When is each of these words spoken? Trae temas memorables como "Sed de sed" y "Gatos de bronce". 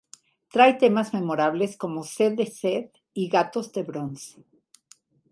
Trae 0.53 0.71
temas 0.83 1.11
memorables 1.15 1.75
como 1.83 2.03
"Sed 2.03 2.33
de 2.33 2.47
sed" 2.47 2.89
y 3.13 3.29
"Gatos 3.29 3.71
de 3.71 3.83
bronce". 3.83 4.43